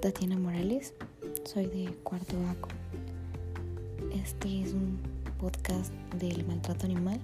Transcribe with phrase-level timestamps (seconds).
[0.00, 0.94] Tatiana Morales,
[1.44, 2.68] soy de Cuarto ACO.
[4.14, 4.96] Este es un
[5.40, 7.18] podcast del maltrato animal.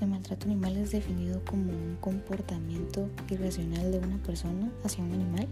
[0.00, 5.46] El maltrato animal es definido como un comportamiento irracional de una persona hacia un animal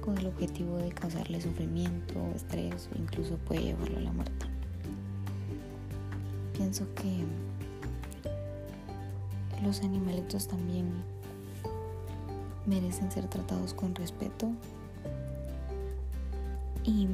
[0.00, 4.46] con el objetivo de causarle sufrimiento, estrés o incluso puede llevarlo a la muerte.
[6.54, 7.26] Pienso que
[9.62, 10.86] los animalitos también
[12.64, 14.50] merecen ser tratados con respeto
[16.84, 17.08] y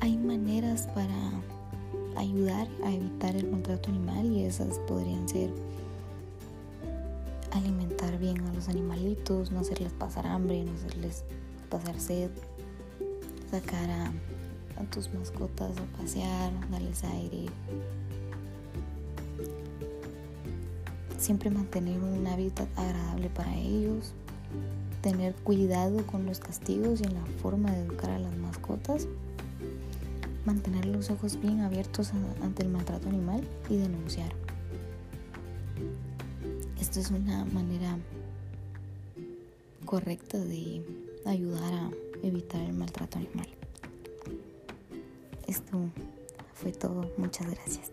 [0.00, 1.14] hay maneras para
[2.16, 5.50] ayudar a evitar el maltrato animal y esas podrían ser
[7.52, 11.24] alimentar bien a los animalitos, no hacerles pasar hambre, no hacerles
[11.70, 12.30] pasar sed,
[13.50, 14.06] sacar a,
[14.80, 17.46] a tus mascotas a pasear, darles aire.
[21.16, 24.12] Siempre mantener un hábitat agradable para ellos,
[25.02, 29.06] tener cuidado con los castigos y en la forma de educar a las mascotas,
[30.44, 34.32] mantener los ojos bien abiertos ante el maltrato animal y denunciar.
[36.80, 37.98] Esto es una manera
[39.84, 40.82] correcta de
[41.26, 41.90] ayudar a
[42.22, 43.48] evitar el maltrato animal.
[45.46, 45.78] Esto
[46.54, 47.10] fue todo.
[47.16, 47.90] Muchas gracias.